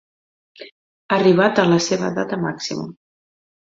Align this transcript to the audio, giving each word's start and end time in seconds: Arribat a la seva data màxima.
Arribat 1.19 1.61
a 1.65 1.67
la 1.73 1.79
seva 1.91 2.11
data 2.19 2.43
màxima. 2.49 2.91